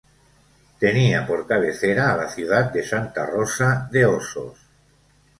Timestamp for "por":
1.27-1.45